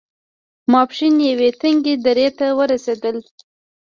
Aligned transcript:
ماسپښين 0.71 1.15
يوې 1.29 1.49
تنګې 1.61 1.93
درې 2.05 2.27
ته 2.37 2.47
ورسېدل. 2.57 3.17